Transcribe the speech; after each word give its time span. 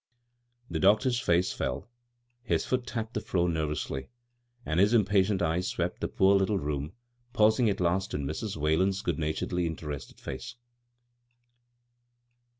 The 0.67 0.79
doctor's 0.79 1.19
face 1.19 1.53
fell. 1.53 1.87
His 2.41 2.65
foot 2.65 2.87
tapped 2.87 3.13
the 3.13 3.21
floor 3.21 3.47
nervously, 3.47 4.09
and 4.65 4.79
his 4.79 4.95
impatient 4.95 5.43
eyes 5.43 5.67
swept 5.67 6.01
the 6.01 6.07
poor 6.07 6.35
little 6.35 6.57
room, 6.57 6.93
pausing 7.33 7.69
at 7.69 7.79
last 7.79 8.15
on 8.15 8.23
Mrs. 8.25 8.57
Whalen's 8.57 9.03
good 9.03 9.19
naturedly 9.19 9.67
interested 9.67 10.19
face. 10.19 10.55